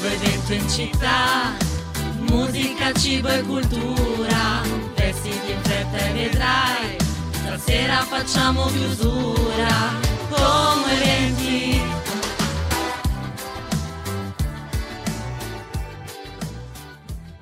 [0.00, 1.56] nuovo evento in città,
[2.30, 4.62] musica, cibo e cultura,
[4.94, 6.96] vestiti in fretta e vedrai,
[7.32, 9.66] stasera facciamo chiusura,
[10.30, 11.82] come eventi.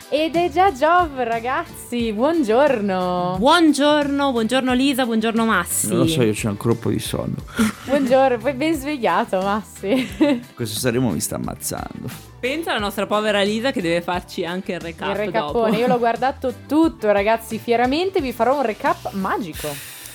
[0.09, 3.37] Ed è già Giov, ragazzi, buongiorno.
[3.39, 5.89] Buongiorno, buongiorno Lisa, buongiorno Massi.
[5.89, 7.35] Non lo so, io c'ho un colpo di sonno.
[7.85, 10.09] Buongiorno, poi ben svegliato, Massi.
[10.55, 12.36] Questo saremo mi sta ammazzando.
[12.47, 15.81] Pensa alla nostra povera Lisa che deve farci anche il recap Il recappone, dopo.
[15.81, 19.69] io l'ho guardato tutto, ragazzi, fieramente vi farò un recap magico.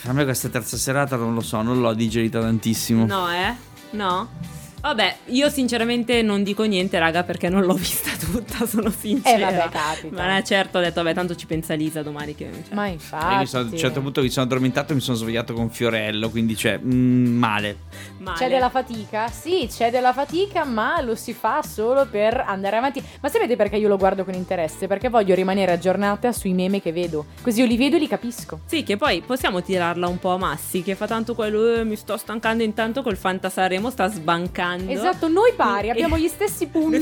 [0.05, 3.05] A me questa terza serata non lo so, non l'ho digerita tantissimo.
[3.05, 3.53] No, eh?
[3.91, 4.29] No?
[4.79, 9.51] Vabbè, io sinceramente non dico niente, raga, perché non l'ho vista tutta, sono Eh sincera.
[9.51, 10.15] vabbè, capita.
[10.23, 12.49] Ma eh, certo, ho detto, vabbè, tanto ci pensa Lisa domani che...
[12.67, 12.75] cioè.
[12.75, 13.45] Ma infatti.
[13.47, 16.55] sono- a un certo punto mi sono addormentato e mi sono svegliato con Fiorello, quindi
[16.55, 17.77] cioè, mm, male.
[18.19, 18.37] Male.
[18.37, 19.27] C'è della fatica?
[19.29, 23.01] Sì, c'è della fatica, ma lo si fa solo per andare avanti.
[23.21, 24.87] Ma sapete perché io lo guardo con interesse?
[24.87, 27.25] Perché voglio rimanere aggiornata sui meme che vedo.
[27.41, 28.59] Così io li vedo e li capisco.
[28.65, 31.95] Sì, che poi possiamo tirarla un po' a Massi, che fa tanto quello, "Eh, mi
[31.95, 34.91] sto stancando intanto col Fantasaremo sta sbancando.
[34.91, 37.01] Esatto, noi pari, abbiamo gli stessi punti.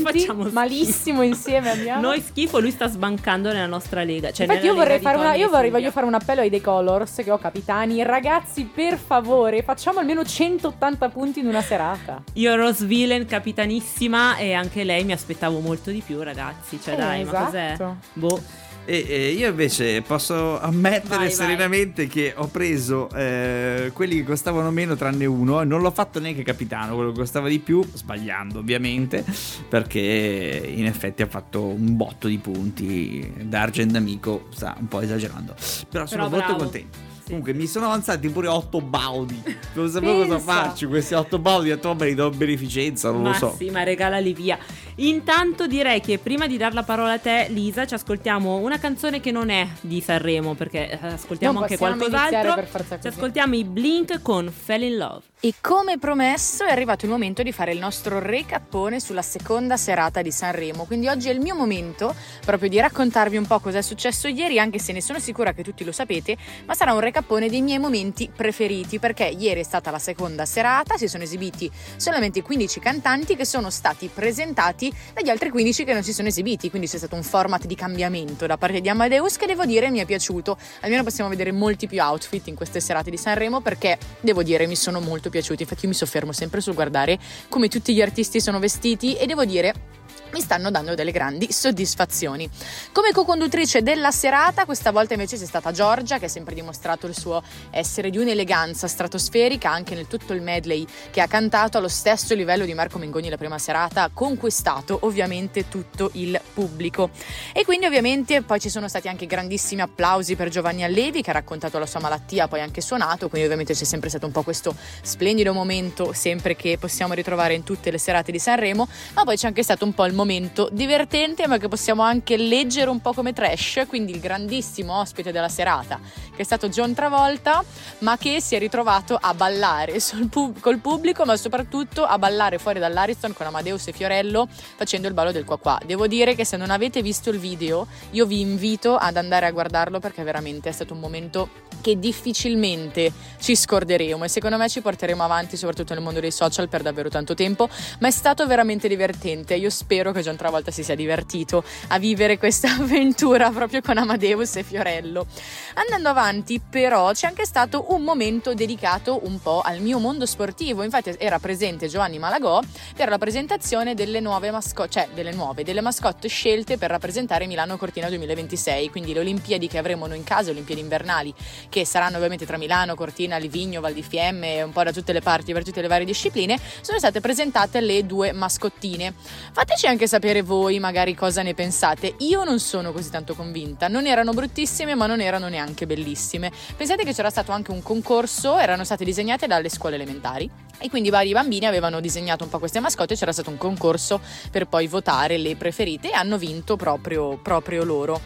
[1.12, 2.00] malissimo insieme abbiamo.
[2.00, 4.30] Noi schifo, lui sta sbancando nella nostra lega.
[4.30, 7.16] Cioè Infatti io vorrei fare una, io vorrei, voglio fare un appello ai The Colors
[7.24, 8.02] che ho capitani.
[8.02, 12.22] Ragazzi, per favore, facciamo almeno 180 punti in una serata.
[12.34, 16.80] Io Rose Villain, capitanissima, e anche lei mi aspettavo molto di più, ragazzi.
[16.80, 17.70] Cioè, Eh, dai, ma cos'è?
[17.72, 17.96] esatto.
[18.14, 18.68] Boh.
[18.86, 21.30] E, e io invece posso ammettere Vai, vai.
[21.30, 26.18] serenamente che ho preso eh, quelli che costavano meno tranne uno e non l'ho fatto
[26.18, 29.24] neanche capitano, quello che costava di più, sbagliando ovviamente,
[29.68, 33.32] perché in effetti ha fatto un botto di punti.
[33.42, 35.54] Dargen amico sta un po' esagerando,
[35.88, 37.08] però sono Però molto contento.
[37.30, 39.40] Comunque mi sono avanzati pure 8 baudi.
[39.74, 41.70] Non sapevo cosa farci questi 8 baudi.
[41.70, 43.54] A Tom li do beneficenza, non ma lo so.
[43.56, 44.58] sì, ma regalali via.
[44.96, 49.20] Intanto direi che prima di dar la parola a te, Lisa, ci ascoltiamo una canzone
[49.20, 52.98] che non è di Sanremo, perché eh, ascoltiamo Non anche qualcos'altro.
[53.00, 55.22] Ci ascoltiamo i Blink con Fell in Love.
[55.42, 60.20] E come promesso è arrivato il momento di fare il nostro recappone sulla seconda serata
[60.20, 62.14] di Sanremo, quindi oggi è il mio momento
[62.44, 65.62] proprio di raccontarvi un po' cosa è successo ieri, anche se ne sono sicura che
[65.62, 66.36] tutti lo sapete,
[66.66, 70.98] ma sarà un recappone dei miei momenti preferiti, perché ieri è stata la seconda serata,
[70.98, 76.02] si sono esibiti solamente 15 cantanti che sono stati presentati dagli altri 15 che non
[76.02, 79.46] si sono esibiti, quindi c'è stato un format di cambiamento da parte di Amadeus che
[79.46, 83.16] devo dire mi è piaciuto, almeno possiamo vedere molti più outfit in queste serate di
[83.16, 87.18] Sanremo perché devo dire mi sono molto piaciuti, infatti io mi soffermo sempre sul guardare
[87.48, 89.99] come tutti gli artisti sono vestiti e devo dire
[90.32, 92.48] mi stanno dando delle grandi soddisfazioni.
[92.92, 97.16] Come co-conduttrice della serata, questa volta invece c'è stata Giorgia, che ha sempre dimostrato il
[97.16, 102.34] suo essere di un'eleganza stratosferica, anche nel tutto il medley che ha cantato allo stesso
[102.34, 107.10] livello di Marco Mengoni la prima serata, conquistato ovviamente tutto il pubblico.
[107.52, 111.34] E quindi ovviamente poi ci sono stati anche grandissimi applausi per Giovanni Allevi, che ha
[111.34, 114.74] raccontato la sua malattia, poi anche suonato, quindi ovviamente c'è sempre stato un po' questo
[115.02, 119.46] splendido momento, sempre che possiamo ritrovare in tutte le serate di Sanremo, ma poi c'è
[119.46, 123.32] anche stato un po' il momento divertente, ma che possiamo anche leggere un po' come
[123.32, 126.00] trash, quindi il grandissimo ospite della serata,
[126.40, 127.62] che è stato John Travolta,
[127.98, 130.00] ma che si è ritrovato a ballare
[130.30, 135.12] pub- col pubblico, ma soprattutto a ballare fuori dall'Ariston con Amadeus e Fiorello facendo il
[135.12, 135.78] ballo del qua qua.
[135.84, 139.50] Devo dire che se non avete visto il video, io vi invito ad andare a
[139.50, 144.80] guardarlo perché veramente è stato un momento che difficilmente ci scorderemo e secondo me ci
[144.80, 147.68] porteremo avanti soprattutto nel mondo dei social per davvero tanto tempo,
[147.98, 149.54] ma è stato veramente divertente.
[149.54, 154.56] Io spero che John Travolta si sia divertito a vivere questa avventura proprio con Amadeus
[154.56, 155.26] e Fiorello.
[155.74, 156.28] Andando avanti,
[156.70, 160.84] però, c'è anche stato un momento dedicato un po' al mio mondo sportivo.
[160.84, 162.60] Infatti, era presente Giovanni Malagò
[162.94, 167.76] per la presentazione delle nuove mascotte, cioè delle nuove, delle mascotte scelte per rappresentare Milano
[167.76, 168.90] Cortina 2026.
[168.90, 171.34] Quindi le Olimpiadi che avremo noi in casa, Olimpiadi invernali,
[171.68, 175.20] che saranno ovviamente tra Milano, Cortina, Livigno, Val di Fiemme, un po' da tutte le
[175.20, 179.14] parti, per tutte le varie discipline, sono state presentate le due mascottine.
[179.52, 182.14] Fateci anche sapere voi magari cosa ne pensate.
[182.18, 183.88] Io non sono così tanto convinta.
[183.88, 186.09] Non erano bruttissime, ma non erano neanche bellissime.
[186.14, 191.10] Pensate che c'era stato anche un concorso, erano state disegnate dalle scuole elementari e quindi
[191.10, 194.20] vari bambini avevano disegnato un po' queste mascotte, c'era stato un concorso
[194.50, 198.20] per poi votare le preferite e hanno vinto proprio, proprio loro.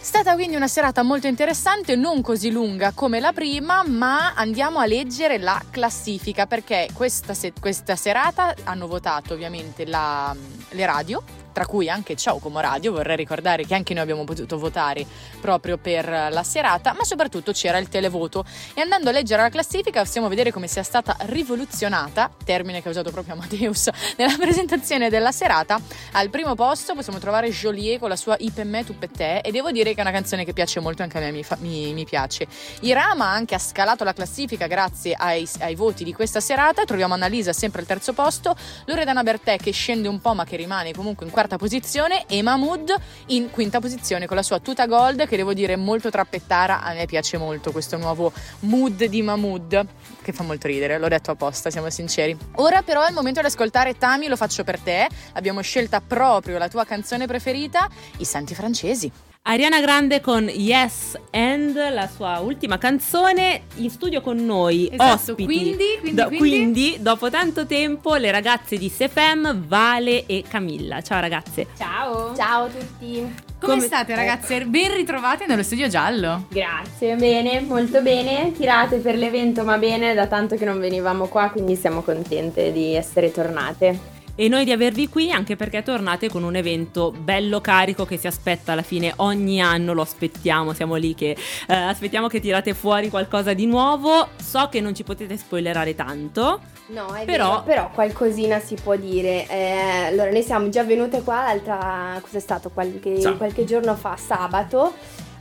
[0.00, 4.78] È stata quindi una serata molto interessante, non così lunga come la prima, ma andiamo
[4.78, 10.34] a leggere la classifica perché questa, se- questa serata hanno votato ovviamente la-
[10.70, 11.22] le radio,
[11.52, 15.06] tra cui anche Ciao Como Radio, vorrei ricordare che anche noi abbiamo potuto votare
[15.40, 18.44] proprio per la serata, ma soprattutto c'era il televoto.
[18.74, 22.90] E andando a leggere la classifica possiamo vedere come sia stata rivoluzionata, termine che ha
[22.90, 25.80] usato proprio Amadeus nella presentazione della serata,
[26.12, 29.38] al primo posto possiamo trovare Joliet con la sua I per me, tu per te
[29.38, 31.58] e devo dire che è una canzone che piace molto anche a me, mi, fa-
[31.60, 32.46] mi- mi piace.
[32.80, 37.52] Irama anche ha scalato la classifica grazie ai, ai voti di questa serata, troviamo Annalisa
[37.52, 38.56] sempre al terzo posto,
[38.86, 42.92] Loredana Bertè che scende un po' ma che rimane comunque in quarta posizione e Mahmood
[43.26, 47.06] in quinta posizione con la sua tuta gold che devo dire molto trappettara, a me
[47.06, 48.32] piace molto questo nuovo
[48.62, 49.86] mood di Mahmood
[50.20, 52.36] che fa molto ridere, l'ho detto apposta, siamo sinceri.
[52.56, 56.58] Ora però è il momento di ascoltare Tami, lo faccio per te, abbiamo scelta proprio
[56.58, 59.27] la tua canzone preferita, I Santi Francesi.
[59.50, 65.44] Ariana Grande con Yes and la sua ultima canzone in studio con noi Esatto, ospiti.
[65.46, 66.38] quindi, quindi, Do- quindi?
[66.38, 71.00] quindi, dopo tanto tempo le ragazze di Sefem, Vale e Camilla.
[71.00, 71.68] Ciao ragazze.
[71.78, 72.36] Ciao.
[72.36, 73.20] Ciao a tutti.
[73.58, 74.66] Come, Come- state ragazze?
[74.66, 76.44] Ben ritrovate nello studio giallo.
[76.50, 78.52] Grazie, bene, molto bene.
[78.52, 82.94] Tirate per l'evento, ma bene, da tanto che non venivamo qua, quindi siamo contente di
[82.94, 84.16] essere tornate.
[84.40, 88.28] E noi di avervi qui anche perché tornate con un evento bello carico che si
[88.28, 91.36] aspetta alla fine ogni anno, lo aspettiamo, siamo lì che
[91.66, 94.28] eh, aspettiamo che tirate fuori qualcosa di nuovo.
[94.40, 96.60] So che non ci potete spoilerare tanto.
[96.90, 99.44] No, è Però- vero, però qualcosina si può dire.
[99.48, 102.70] Eh, allora, noi siamo già venute qua l'altra, cos'è stato?
[102.70, 104.94] Qualche, qualche giorno fa, sabato,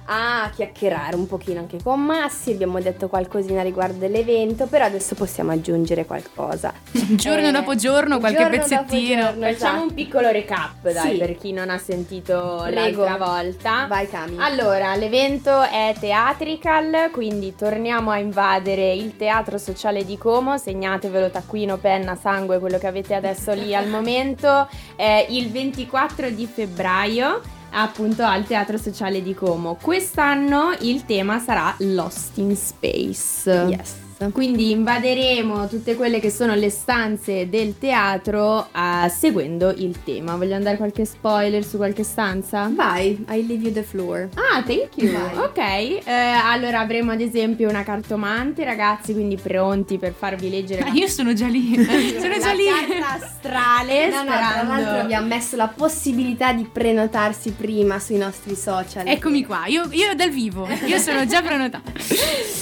[0.09, 5.51] a chiacchierare un pochino anche con Massi, abbiamo detto qualcosina riguardo dell'evento, però adesso possiamo
[5.51, 6.73] aggiungere qualcosa.
[6.91, 9.21] Giorno Eh, dopo giorno, qualche giorno pezzettino.
[9.21, 9.81] giorno, Facciamo esatto.
[9.83, 11.17] un piccolo recap, dai, Sì.
[11.17, 13.03] per chi non ha sentito Prego.
[13.03, 13.85] l'altra volta.
[13.87, 14.35] Vai Cami.
[14.39, 21.77] Allora, l'evento è Theatrical, quindi torniamo a invadere il Teatro Sociale di Como, segnatevelo taccuino,
[21.77, 28.23] penna, sangue, quello che avete adesso lì al momento, è il 24 di febbraio appunto
[28.23, 29.77] al Teatro Sociale di Como.
[29.81, 33.49] Quest'anno il tema sarà Lost in Space.
[33.49, 34.06] Yes.
[34.33, 40.35] Quindi invaderemo tutte quelle che sono le stanze del teatro ah, seguendo il tema.
[40.35, 42.69] Vogliamo dare qualche spoiler su qualche stanza?
[42.73, 44.29] Vai, I leave you the floor.
[44.33, 45.11] Ah, thank you.
[45.11, 45.37] Vai.
[45.37, 50.85] Ok, eh, allora avremo ad esempio una cartomante, ragazzi, quindi pronti per farvi leggere Ah,
[50.87, 51.75] la, io sono già lì.
[52.19, 52.65] sono la già lì.
[52.65, 54.09] carta astrale.
[54.09, 59.05] No, no, tra sperando- l'altro abbiamo messo la possibilità di prenotarsi prima sui nostri social.
[59.07, 61.91] Eccomi qua, io, io dal vivo, io sono già prenotata.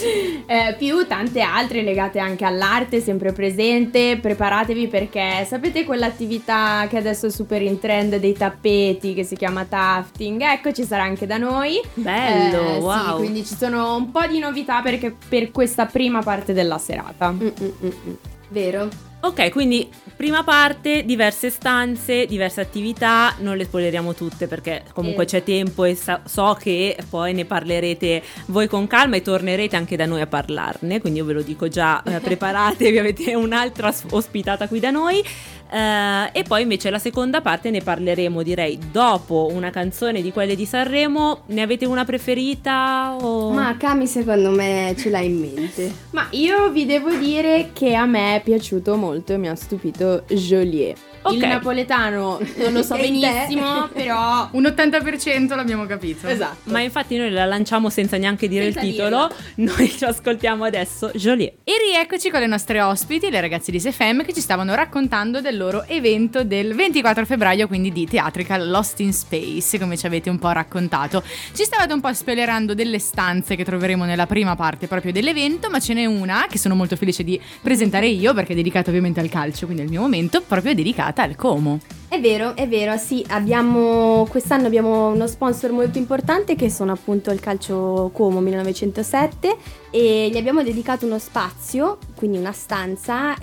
[0.48, 4.18] Eh, più tante altre legate anche all'arte, sempre presente.
[4.22, 9.64] Preparatevi perché sapete quell'attività che adesso è super in trend dei tappeti che si chiama
[9.66, 10.42] tafting?
[10.42, 11.80] Ecco, ci sarà anche da noi.
[11.94, 13.18] Bello, Eh, Sì, wow.
[13.18, 17.32] quindi ci sono un po' di novità perché per questa prima parte della serata.
[17.32, 17.48] Mm, mm,
[17.84, 18.14] mm, mm.
[18.50, 18.88] Vero?
[19.26, 25.42] Ok, quindi prima parte, diverse stanze, diverse attività, non le spoileriamo tutte perché comunque c'è
[25.42, 30.22] tempo e so che poi ne parlerete voi con calma e tornerete anche da noi
[30.22, 34.92] a parlarne, quindi io ve lo dico già, eh, preparatevi, avete un'altra ospitata qui da
[34.92, 35.24] noi.
[35.68, 40.56] Eh, e poi invece la seconda parte ne parleremo direi dopo una canzone di quelle
[40.56, 43.16] di Sanremo, ne avete una preferita?
[43.20, 43.52] O...
[43.52, 45.92] Ma Cami secondo me ce l'ha in mente.
[46.12, 50.24] Ma io vi devo dire che a me è piaciuto molto e mi ha stupito
[50.28, 51.15] Joliet.
[51.32, 51.48] Il Ok.
[51.48, 56.28] napoletano non lo so benissimo, però Un 80% l'abbiamo capito.
[56.28, 56.70] Esatto.
[56.72, 61.12] Ma infatti noi la lanciamo senza neanche dire Senza il titolo, noi ci ascoltiamo adesso
[61.16, 61.54] Joliet.
[61.64, 65.58] E rieccoci con le nostre ospiti, le ragazze di SFM, che ci stavano raccontando del
[65.58, 70.38] loro evento del 24 febbraio, quindi di Theatrical Lost in Space, come ci avete un
[70.40, 71.24] po' raccontato.
[71.54, 75.80] Ci stavate un po' spoilerando delle stanze che troveremo nella prima parte proprio dell'evento, ma
[75.80, 79.30] ce n'è una che sono molto felice di presentare io, perché è dedicata ovviamente al
[79.30, 81.80] calcio, quindi è il mio momento, proprio dedicata al Como.
[82.08, 87.32] È vero, è vero, sì, abbiamo quest'anno abbiamo uno sponsor molto importante che sono appunto
[87.32, 89.58] il Calcio Como 1907
[89.90, 93.36] e gli abbiamo dedicato uno spazio, quindi una stanza,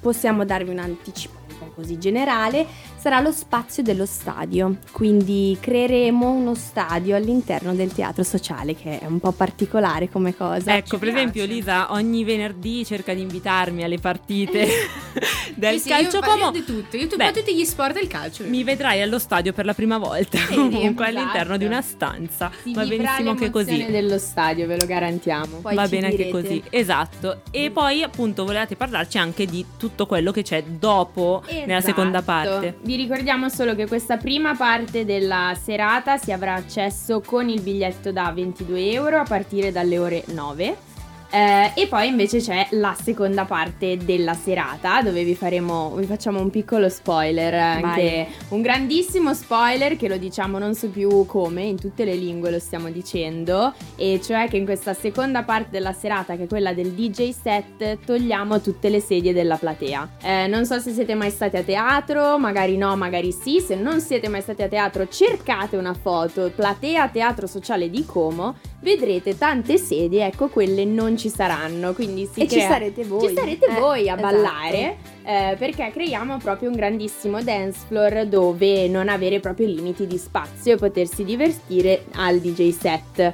[0.00, 2.66] possiamo darvi un anticipo un po' così generale,
[3.02, 9.06] sarà lo spazio dello stadio, quindi creeremo uno stadio all'interno del teatro sociale che è
[9.06, 10.76] un po' particolare come cosa.
[10.76, 14.68] Ecco, per esempio Lisa ogni venerdì cerca di invitarmi alle partite
[15.56, 16.50] del Sì, sì, calcio io como.
[16.52, 18.44] di tutto, io Beh, tutti gli sport del calcio.
[18.46, 21.18] mi vedrai allo stadio per la prima volta, Vedi, comunque esatto.
[21.18, 22.52] all'interno di una stanza.
[22.62, 23.84] si Va benissimo anche così.
[23.90, 25.56] dello stadio, ve lo garantiamo.
[25.58, 27.40] Poi Va ci bene anche così, esatto.
[27.50, 31.86] E poi appunto volevate parlarci anche di tutto quello che c'è dopo nella Esatto.
[31.86, 32.76] seconda parte.
[32.82, 38.12] Vi ricordiamo solo che questa prima parte della serata si avrà accesso con il biglietto
[38.12, 40.91] da 22 euro a partire dalle ore 9.
[41.32, 46.38] Eh, e poi invece c'è la seconda parte della serata dove vi faremo, vi facciamo
[46.38, 51.80] un piccolo spoiler, anche un grandissimo spoiler che lo diciamo non so più come, in
[51.80, 56.36] tutte le lingue lo stiamo dicendo, e cioè che in questa seconda parte della serata,
[56.36, 60.10] che è quella del DJ set, togliamo tutte le sedie della platea.
[60.22, 64.02] Eh, non so se siete mai stati a teatro, magari no, magari sì, se non
[64.02, 69.78] siete mai stati a teatro cercate una foto, platea teatro sociale di Como, vedrete tante
[69.78, 73.28] sedie, ecco quelle non ci saranno, quindi si E ci crea- sarete voi.
[73.28, 74.20] Ci sarete Eh, voi a esatto.
[74.22, 80.18] ballare eh, perché creiamo proprio un grandissimo dance floor dove non avere proprio limiti di
[80.18, 83.32] spazio e potersi divertire al DJ set.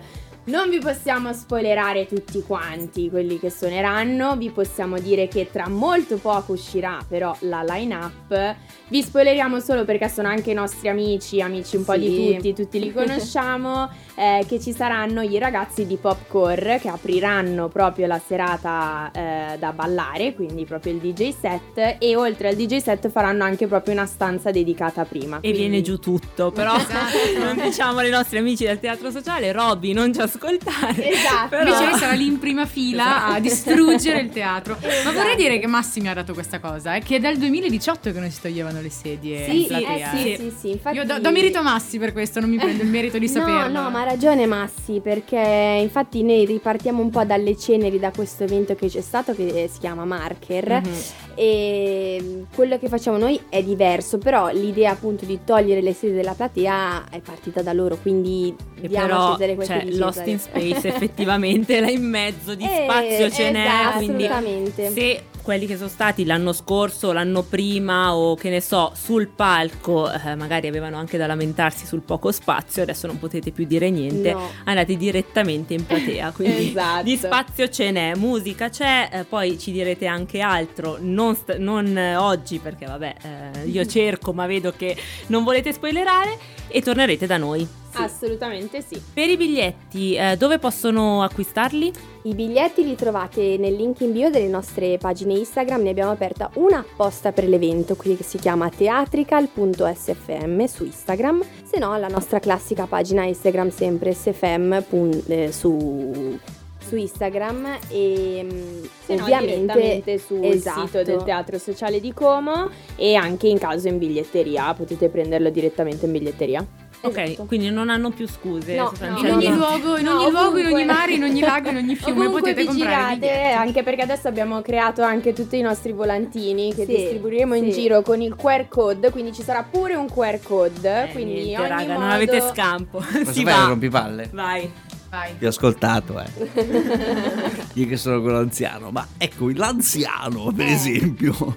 [0.48, 6.16] Non vi possiamo spoilerare tutti quanti quelli che suoneranno, vi possiamo dire che tra molto
[6.16, 8.56] poco uscirà però la line-up.
[8.88, 11.98] Vi spoileriamo solo perché sono anche i nostri amici, amici un po' Sì.
[11.98, 17.68] di tutti, tutti li conosciamo, eh, che ci saranno i ragazzi di Popcore che apriranno
[17.68, 22.78] proprio la serata eh, da ballare, quindi proprio il DJ set e oltre al DJ
[22.78, 25.36] set faranno anche proprio una stanza dedicata prima.
[25.36, 26.72] E quindi- viene giù tutto, però
[27.38, 31.10] non diciamo ai nostri amici del teatro sociale, Robby, non ci ascoltare.
[31.10, 31.48] Esatto.
[31.48, 34.76] Però- Invece lei sarà lì in prima fila a distruggere il teatro.
[34.80, 35.12] Ma Esatto.
[35.16, 38.18] vorrei dire che Massi mi ha dato questa cosa, eh, che è dal 2018 che
[38.20, 40.12] non si toglievano le sedie Sì, in platea.
[40.12, 40.36] eh, sì, eh.
[40.36, 40.96] sì, sì, infatti...
[40.96, 43.32] Io do, do merito a Massi per questo, non mi prendo il merito di No,
[43.32, 43.80] saperlo.
[43.82, 48.44] no, ma ha ragione Massi, perché infatti noi ripartiamo un po' dalle ceneri da questo
[48.44, 50.92] evento che c'è stato che si chiama Marker Mhm.
[51.34, 56.34] e quello che facciamo noi è diverso, però l'idea appunto di togliere le sedie della
[56.34, 59.84] platea è partita da loro, quindi E diamo a però Cesare quel cioè,
[60.32, 60.74] Lost in.
[60.74, 64.90] Space effettivamente là in mezzo di Eh, spazio ce n'è, esatto, quindi assolutamente.
[64.92, 70.10] se quelli che sono stati l'anno scorso, l'anno prima o che ne so, sul palco,
[70.12, 74.34] eh, magari avevano anche da lamentarsi sul poco spazio, adesso non potete più dire niente,
[74.34, 74.46] No.
[74.64, 77.02] andate direttamente in platea, quindi Esatto.
[77.04, 81.96] di spazio ce n'è, musica c'è, eh, poi ci direte anche altro, non, st- non,
[81.96, 83.14] eh, oggi perché vabbè,
[83.62, 84.94] eh, io cerco ma vedo che
[85.28, 86.36] non volete spoilerare
[86.68, 87.66] e tornerete da noi.
[88.04, 89.00] Assolutamente sì.
[89.12, 91.92] Per i biglietti, eh, dove possono acquistarli?
[92.22, 96.50] I biglietti li trovate nel link in bio delle nostre pagine Instagram, ne abbiamo aperta
[96.54, 102.40] una apposta per l'evento, qui che si chiama theatrical.sfm su Instagram, se no la nostra
[102.40, 104.82] classica pagina Instagram sempre sfm
[105.26, 106.38] eh, su,
[106.78, 110.86] su Instagram e mm, Se no, ovviamente direttamente sul esatto.
[110.86, 116.06] sito del Teatro Sociale di Como e anche in caso in biglietteria, potete prenderlo direttamente
[116.06, 116.66] in biglietteria.
[117.00, 117.44] Ok, Esatto.
[117.44, 118.74] quindi non hanno più scuse.
[118.74, 119.46] No, In sostanzialmente.
[119.46, 119.56] ogni no.
[119.56, 122.60] luogo, in No, ogni luogo, in ogni mare, in ogni lago, in ogni fiume potete
[122.62, 126.94] vi comprare girate, anche perché adesso abbiamo creato anche tutti i nostri volantini che Sì,
[126.96, 127.80] distribuiremo in sì.
[127.80, 131.50] giro con il QR code, quindi ci sarà pure un QR code, Eh, quindi niente,
[131.50, 132.98] in ogni raga, modo non avete scampo.
[132.98, 133.66] Posso si fare il va.
[133.68, 134.30] rompipalle?
[134.32, 134.70] Vai.
[135.10, 135.32] Vai.
[135.38, 136.26] Vi ho ascoltato, eh.
[137.74, 141.56] Io che sono quello anziano, ma ecco, l'anziano, per esempio,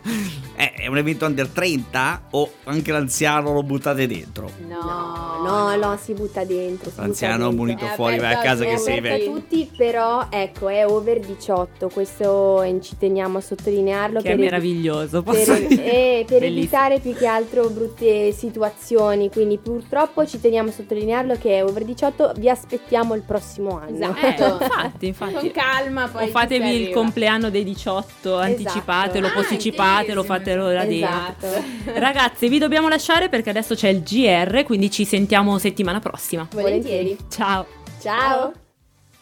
[0.62, 4.50] è è un evento under 30 o anche l'anziano lo buttate dentro?
[4.68, 6.86] No, no, no, si butta dentro.
[6.86, 7.58] si butta L'anziano dentro.
[7.58, 9.34] munito È fuori, vai a casa che sei vecchio.
[9.34, 14.40] tutti, però ecco, è over 18, questo eh, ci teniamo a sottolinearlo Che è per,
[14.40, 15.24] meraviglioso.
[15.24, 15.84] per, Posso dire?
[16.20, 21.58] eh, per evitare più che altro brutte situazioni, quindi purtroppo ci teniamo a sottolinearlo che
[21.58, 24.16] è over 18, vi aspettiamo il prossimo anno.
[24.16, 24.20] Esatto.
[24.62, 25.34] Eh, infatti, infatti.
[25.34, 26.94] Con calma poi o fatevi il arriva.
[27.00, 30.24] compleanno dei 18, anticipatelo, Ah, posticipatelo, bellissimo.
[30.60, 31.48] Fatelo là Esatto.
[31.48, 31.94] dentro.
[32.00, 36.48] Ragazzi, vi dobbiamo lasciare perché adesso c'è il GR, quindi ci sentiamo settimana prossima.
[36.52, 37.18] Volentieri.
[37.30, 37.66] Ciao.
[38.02, 38.52] Ciao!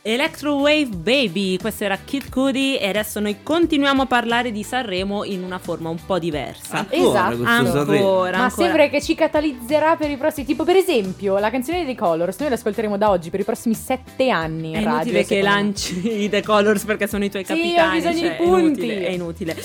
[0.02, 5.26] Electro Wave Baby, questo era Kid Cudi e adesso noi continuiamo a parlare di Sanremo
[5.26, 6.78] in una forma un po' diversa.
[6.90, 7.44] Ancora, Esatto.
[7.44, 8.50] Ancora, Ma ancora.
[8.50, 10.46] sembra che ci catalizzerà per i prossimi.
[10.46, 12.40] Tipo, per esempio, la canzone dei Colors.
[12.40, 14.72] Noi l'ascolteremo da oggi per i prossimi sette anni.
[14.72, 17.56] È in radio, inutile che lanci i The Colors perché sono i tuoi Sì, ho
[17.56, 17.96] capitani.
[17.98, 18.62] bisogno cioè, di è punti.
[18.86, 19.56] inutile, È inutile.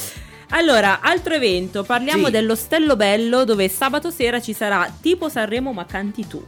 [0.57, 2.31] Allora, altro evento, parliamo Sì.
[2.31, 6.45] dello Stello Bello dove sabato sera ci sarà tipo Sanremo ma canti tu.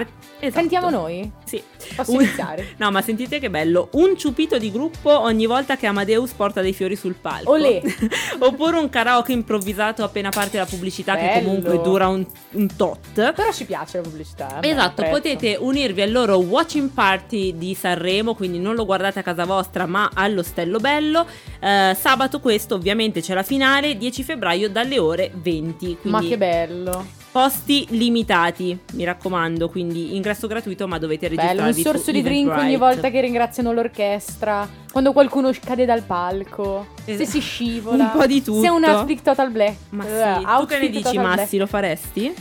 [0.00, 0.06] Ah.
[0.44, 0.58] Esatto.
[0.58, 1.30] Cantiamo noi?
[1.44, 1.62] Sì.
[1.94, 2.74] Posso Un- iniziare?
[2.78, 3.90] No, ma sentite che bello.
[3.92, 7.52] Un ciupito di gruppo ogni volta che Amadeus porta dei fiori sul palco.
[7.52, 7.80] Olè.
[8.40, 11.44] Oppure un karaoke improvvisato appena parte la pubblicità che Bello.
[11.46, 13.32] comunque dura un, un tot.
[13.32, 14.58] Però ci piace la pubblicità.
[14.60, 19.22] eh, Esatto, potete unirvi al loro watching party di Sanremo, quindi non lo guardate a
[19.22, 21.24] casa vostra ma allo Stello Bello.
[21.60, 25.98] Eh, sabato questo ovviamente c'è la finale, 10 febbraio dalle ore 20.
[26.02, 27.06] Ma Quindi che bello.
[27.32, 32.54] Posti limitati, mi raccomando, quindi ingresso gratuito ma dovete registrarvi Bello, un sorso di drink
[32.54, 34.68] ogni volta che ringraziano l'orchestra.
[34.92, 36.86] Quando qualcuno cade dal palco.
[37.04, 37.30] Se Esatto.
[37.30, 38.04] si scivola.
[38.04, 38.60] Un po' di tutto.
[38.60, 39.76] Se è un outfit total black.
[39.90, 42.34] Ma Eh, sì, tu che ne dici Massi, lo faresti?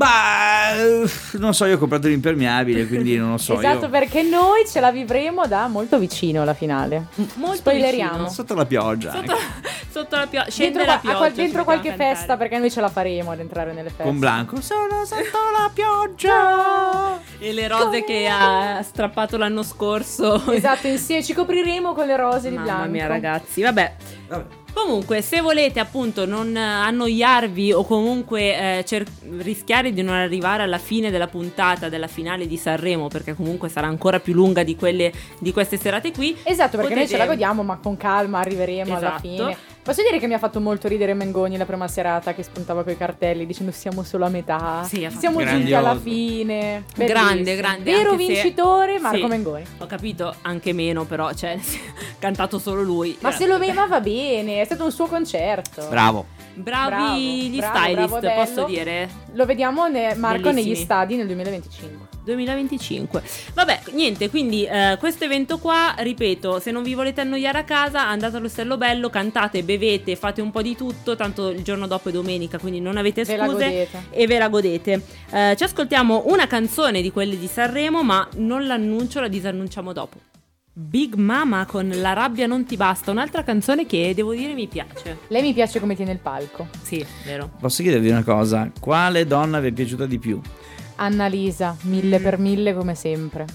[0.00, 3.58] Ma eh, non so, io ho comprato l'impermeabile, quindi non lo so.
[3.58, 3.90] esatto, io...
[3.90, 7.08] perché noi ce la vivremo da molto vicino alla finale.
[7.34, 8.10] Molto Spoileriamo.
[8.12, 8.28] vicino.
[8.30, 9.12] Sotto la pioggia.
[9.12, 9.68] Sotto, anche.
[9.90, 10.50] sotto la pioggia.
[10.50, 11.16] Scende Dentro, la pioggia.
[11.18, 12.14] qual- dentro qualche a cantare.
[12.14, 14.04] festa, perché noi ce la faremo ad entrare nelle feste.
[14.04, 14.60] Con Blanco.
[14.62, 17.20] Sono sotto la pioggia.
[17.38, 20.50] E le rose che ha strappato l'anno scorso.
[20.50, 22.90] Esatto, insieme ci copriremo con le rose di Mamma Blanco.
[22.90, 23.60] mia, ragazzi.
[23.60, 23.96] Vabbè.
[24.28, 24.44] Vabbè.
[24.72, 29.08] Comunque, se volete appunto non eh, annoiarvi o comunque eh, cer-
[29.38, 33.86] rischiare di non arrivare alla fine della puntata della finale di Sanremo, perché comunque sarà
[33.86, 36.36] ancora più lunga di quelle di queste serate qui.
[36.42, 39.20] Esatto, perché noi potete- ce la godiamo, ma con calma arriveremo alla Esatto.
[39.20, 39.56] fine.
[39.90, 42.96] Posso dire che mi ha fatto molto ridere Mengoni la prima serata che spuntava coi
[42.96, 44.84] cartelli dicendo siamo solo a metà.
[44.84, 45.76] Sì, siamo Grandioso.
[45.78, 46.84] alla fine.
[46.94, 47.56] Grande, Bellissimo.
[47.56, 49.24] grande, Vero anche se- vincitore Marco Sì.
[49.26, 49.64] Mengoni.
[49.78, 51.58] Ho capito anche meno, però, cioè,
[52.20, 53.16] cantato solo lui.
[53.18, 55.84] Ma se lo ma va bene, è stato un suo concerto.
[55.88, 56.24] Bravo.
[56.54, 59.08] Bravi Bravo, gli bravo, stylist, bravo, posso dire?
[59.32, 60.84] Lo vediamo ne- Marco negli Bellissimi.
[60.84, 62.09] stadi nel 2025.
[62.30, 63.22] 2025.
[63.54, 68.08] Vabbè, niente, quindi eh, questo evento qua, ripeto, se non vi volete annoiare a casa,
[68.08, 72.12] andate all'Ostello Bello, cantate, bevete, fate un po' di tutto, tanto il giorno dopo è
[72.12, 75.02] domenica, quindi non avete scuse e ve la godete.
[75.30, 80.28] Eh, ci ascoltiamo una canzone di quelle di Sanremo, ma non l'annuncio, la disannunciamo dopo.
[80.72, 85.18] Big Mama con La rabbia non ti basta, un'altra canzone che devo dire mi piace.
[85.28, 86.68] Lei mi piace come tiene il palco.
[86.80, 87.50] Sì, vero.
[87.60, 88.70] Posso chiedervi una cosa?
[88.78, 90.40] Quale donna vi è piaciuta di più?
[91.02, 93.46] Annalisa, mille per mille come sempre.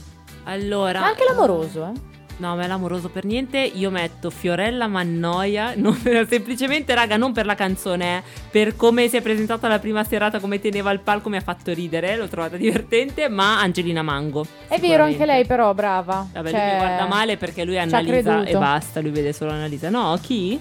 [0.45, 2.13] Allora, Ma anche l'amoroso, eh.
[2.37, 3.59] No, a me l'amoroso per niente.
[3.59, 5.73] Io metto Fiorella Mannoia.
[5.77, 5.95] non
[6.27, 10.39] semplicemente, raga, non per la canzone, eh, per come si è presentata la prima serata,
[10.39, 12.17] come teneva il palco, mi ha fatto ridere.
[12.17, 13.29] L'ho trovata divertente.
[13.29, 14.45] Ma Angelina Mango.
[14.67, 16.27] È vero, anche lei però, brava.
[16.33, 18.43] Vabbè, Cioè, lui mi guarda male perché lui è creduto.
[18.43, 18.99] e basta.
[19.01, 19.89] Lui vede solo Annalisa.
[19.89, 20.59] No, chi?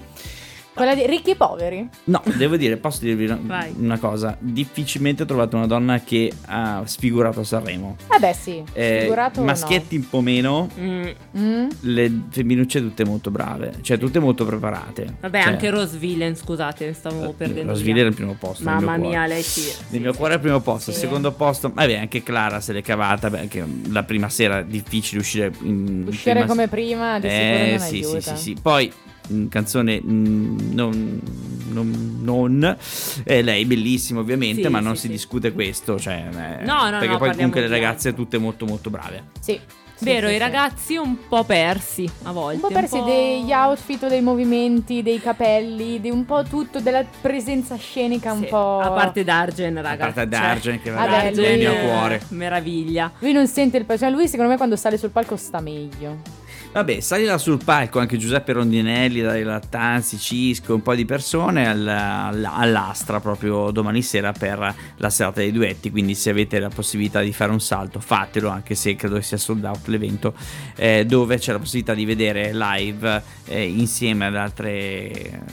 [0.75, 1.87] Quella di ricchi e poveri?
[2.05, 3.39] No, devo dire, posso dirvi una,
[3.77, 4.35] una cosa.
[4.37, 7.95] Difficilmente ho trovato una donna che ha sfigurato Sanremo.
[8.13, 11.41] Eh beh sì, Eh, maschietti un po' meno, Mm, no.
[11.41, 11.67] Mm?
[11.81, 15.15] le femminucce tutte molto brave, cioè tutte molto preparate.
[15.21, 17.71] Vabbè, Cioè, anche Rose Villain, scusate, stavo perdendo.
[17.71, 17.81] Lo via.
[17.83, 18.63] Svile era il primo posto.
[18.65, 19.61] Mamma mio mia, lei sì.
[19.61, 20.17] Nel sì, mio sì.
[20.17, 20.99] cuore è il primo posto, Sì.
[20.99, 25.21] secondo posto, vabbè anche Clara se l'è cavata, beh, anche la prima sera è difficile
[25.21, 28.35] uscire in Uscire prima- come prima di sicuro eh, non sì, sì, aiuta.
[28.35, 28.57] sì, sì.
[28.61, 29.04] Poi mh,
[29.49, 31.21] canzone mh, non,
[31.69, 32.77] non, non
[33.23, 35.13] eh, lei bellissima ovviamente, Sì, ma non sì, si sì.
[35.13, 36.25] discute questo, cioè,
[36.61, 39.23] eh, No, no, perché no, poi comunque le ragazze tutte molto molto brave.
[39.39, 39.59] Sì.
[39.95, 40.41] sì, Vero, sì, i sì.
[40.41, 42.55] ragazzi un po' persi a volte.
[42.55, 47.03] Un po' persi degli outfit o dei movimenti, dei capelli, di un po' tutto, della
[47.21, 48.79] presenza scenica un po'.
[48.79, 50.07] A parte Dargen, raga.
[50.07, 52.21] A parte Dargen, che vabbè, veramente è il mio è- cuore.
[52.29, 53.11] Meraviglia.
[53.19, 56.34] Lui non sente il cioè lui secondo me quando sale sul palco sta meglio.
[56.75, 61.87] Vabbè, salirà sul palco anche Giuseppe Rondinelli, dai Lattanzi, Cisco, un po' di persone al-
[61.87, 67.21] al- all'Astra proprio domani sera per la serata dei duetti, quindi se avete la possibilità
[67.21, 70.33] di fare un salto fatelo, anche se credo sia sold out l'evento,
[70.75, 75.43] eh, dove c'è la possibilità di vedere live eh, insieme ad altre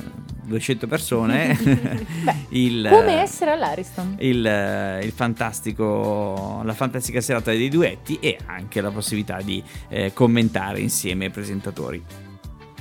[0.42, 1.56] 200 persone
[2.50, 4.16] il, Come essere all'Ariston.
[4.18, 10.80] il, il fantastico, la fantastica serata dei duetti e anche la possibilità di eh, commentare
[10.80, 12.30] insieme ai presentatori.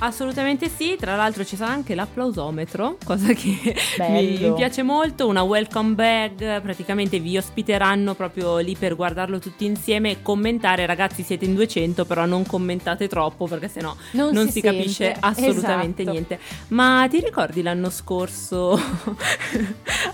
[0.04, 3.56] Assolutamente sì, tra l'altro ci sarà anche l'applausometro, cosa che
[3.96, 4.48] Bello.
[4.48, 10.10] mi piace molto, una welcome bag, praticamente vi ospiteranno proprio lì per guardarlo tutti insieme
[10.10, 14.54] e commentare, ragazzi siete in 200 però non commentate troppo perché sennò Non, non si,
[14.54, 16.10] si, capisce assolutamente Esatto.
[16.10, 16.38] niente.
[16.68, 18.72] Ma ti ricordi l'anno scorso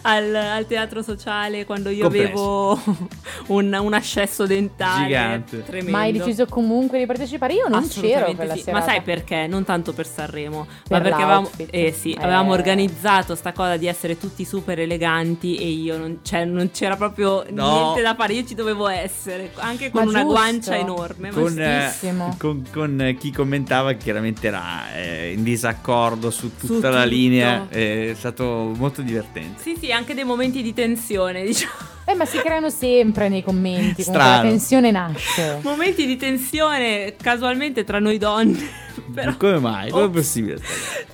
[0.02, 2.26] al, al teatro sociale quando io Complesso.
[2.26, 2.80] avevo
[3.56, 5.64] un, un ascesso dentale Gigante.
[5.64, 5.92] tremendo?
[5.92, 7.54] Ma hai deciso comunque di partecipare?
[7.54, 8.60] Io non c'ero quella sì.
[8.64, 8.84] serata.
[8.84, 9.46] Ma sai perché?
[9.46, 12.22] Non tanto per Sanremo, Per ma perché avevamo, eh sì, Eh.
[12.22, 16.96] avevamo organizzato sta cosa di essere tutti super eleganti e io non, cioè, non c'era
[16.96, 17.72] proprio No.
[17.82, 20.34] niente da fare, io ci dovevo essere, anche con Ma una giusto.
[20.34, 21.30] guancia enorme.
[21.30, 21.92] ma Con, eh,
[22.38, 27.14] con- con, eh, chi commentava chiaramente era eh, in disaccordo su tutta Su la tutto.
[27.14, 29.60] linea, è stato molto divertente.
[29.62, 31.96] Sì, sì, anche dei momenti di tensione, diciamo.
[32.08, 34.00] Eh, ma si creano sempre nei commenti.
[34.02, 34.42] Strano.
[34.42, 35.58] la tensione nasce.
[35.62, 38.86] momenti di tensione casualmente tra noi donne.
[39.12, 39.90] Però, Come mai?
[39.90, 40.58] Come è possibile?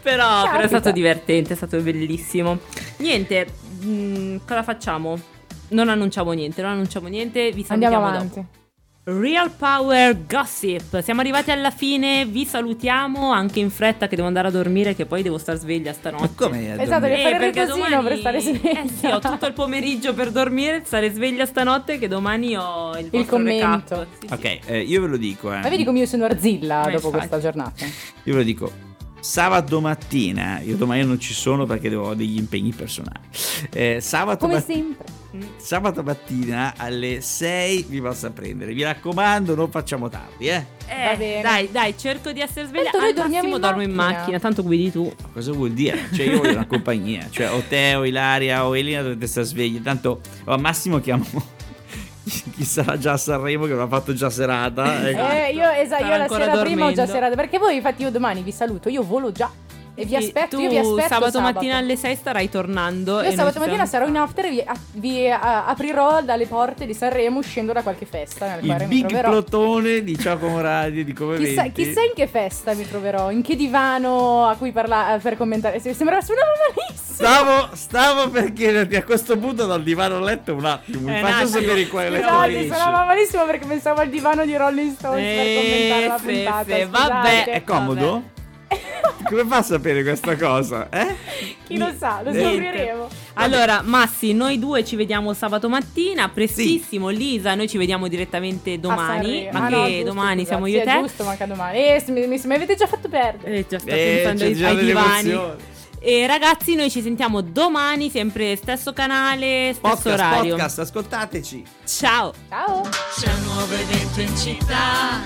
[0.00, 2.60] però, però è stato divertente, è stato bellissimo.
[2.98, 3.46] Niente,
[3.84, 5.18] mm, cosa facciamo?
[5.70, 8.46] Non annunciamo niente, non annunciamo niente, vi salutiamo Andiamo dopo.
[9.06, 11.02] Real Power Gossip.
[11.02, 15.04] Siamo arrivati alla fine, vi salutiamo anche in fretta che devo andare a dormire che
[15.04, 16.22] poi devo star sveglia stanotte.
[16.22, 16.80] Ma come?
[16.80, 18.82] Esatto, devi fare il perché riposino per stare sveglia.
[18.82, 23.10] Eh sì, ho tutto il pomeriggio per dormire, stare sveglia stanotte che domani ho il,
[23.10, 24.06] vostro commento.
[24.20, 24.32] Sì, sì.
[24.32, 25.58] Ok, eh, io ve lo dico, eh.
[25.58, 27.10] Ma vedi come io sono Arzilla dopo infatti.
[27.10, 27.84] questa giornata?
[27.84, 28.93] Io ve lo dico.
[29.24, 33.20] Sabato mattina, io domani non ci sono perché devo ho degli impegni personali.
[33.70, 35.06] Eh, sabato Come mat- sempre.
[35.56, 38.74] sabato mattina alle 6 vi possa prendere.
[38.74, 40.66] Vi raccomando, non facciamo tardi, eh.
[40.86, 41.40] Eh.
[41.42, 42.90] Dai, dai, cerco di essere sveglia.
[42.90, 44.38] Tanto noi Al dormiamo massimo in dormo in macchina.
[44.38, 45.10] tanto guidi tu.
[45.32, 45.98] Cosa vuol dire?
[46.12, 47.26] Cioè, io voglio una compagnia.
[47.30, 49.80] Cioè, o te, o Ilaria, o Elina dovete stare svegli.
[49.80, 51.24] Tanto, o al massimo chiamo
[52.54, 55.06] chi sarà già a Sanremo che avrà fatto già serata.
[55.08, 55.28] ecco.
[55.28, 57.06] Eh, io, esatto, io la sera prima ho già dormendo.
[57.06, 57.34] serata.
[57.34, 58.88] Perché voi, infatti, io domani vi saluto.
[58.88, 59.50] Io volo già.
[59.96, 60.58] E vi aspetto.
[60.58, 63.22] io vi aspetto sabato, mattina alle 6 starai tornando.
[63.22, 66.84] Io sabato mattina siamo- sarò in after e vi, a- vi, a- aprirò dalle porte
[66.84, 69.30] di Sanremo uscendo da qualche festa nel Il quale mi big troverò.
[69.30, 73.54] plotone di Giacomo Radio di come Chissà, chissà in che festa mi troverò, in che
[73.54, 75.78] divano a cui parlare per commentare.
[75.78, 77.02] Se- Sembrava suonava malissimo.
[77.14, 81.08] Stavo, stavo per chiederti a questo punto dal divano a letto un attimo.
[81.08, 82.74] Mi Eh, faccio sapere qual è la tua Scusate, playlist.
[82.74, 86.74] suonava malissimo perché pensavo al divano di Rolling Stones per commentare la Eh, puntata.
[86.74, 87.44] sì, vabbè.
[87.44, 88.22] È comodo?
[89.28, 90.88] Come fa a sapere questa cosa?
[90.90, 91.14] Eh?
[91.66, 93.08] Chi lo sa, lo scopriremo.
[93.34, 97.08] Allora, Massi, noi due ci vediamo sabato mattina, prestissimo.
[97.08, 99.48] Lisa, noi ci vediamo direttamente domani.
[99.52, 100.48] Ma Ah, che no, giusto, domani scusa.
[100.50, 100.98] siamo Sì, io e te?
[101.00, 101.76] giusto, manca domani.
[101.78, 103.56] Eh, mi, mi- mi avete già fatto perdere.
[103.58, 105.30] Eh, già sto Eh, pensando ai, già ai divani.
[105.30, 105.62] emozioni.
[106.06, 110.50] E ragazzi, noi ci sentiamo domani, sempre stesso canale, stesso Podcast, orario.
[110.50, 111.64] podcast, ascoltateci.
[111.86, 112.32] Ciao.
[112.50, 112.82] Ciao.
[113.18, 115.22] C'è un nuovo evento in città,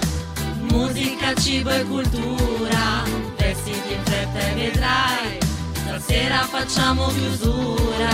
[0.71, 3.28] musica, cibo e cultura.
[3.49, 5.39] Vestiti in fretta e vedrai,
[5.73, 8.11] stasera facciamo chiusura.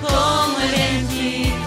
[0.00, 1.57] Come eventi